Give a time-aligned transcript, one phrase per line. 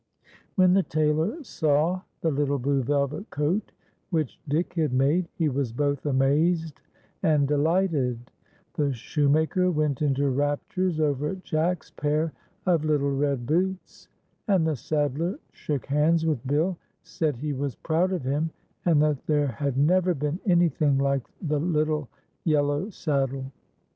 [0.55, 3.71] When the tailor saw the little blue velvet coat
[4.09, 6.81] which Dick had made, he was both amazed
[7.21, 8.31] and de lighted:
[8.73, 12.33] the shoemaker went into raptures over Jack's pair
[12.65, 14.07] of little red boots,
[14.47, 18.49] and the saddler shook hands with Bill, said he was proud of him,
[18.85, 22.09] and that there had never been anything like the little
[22.43, 23.51] yellow saddle.